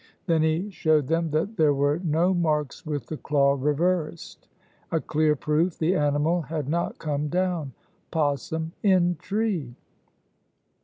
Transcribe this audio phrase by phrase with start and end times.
[0.25, 4.47] Then he showed them that there were no marks with the claw reversed,
[4.91, 7.73] a clear proof the animal had not come down.
[8.09, 9.75] "Possum in tree."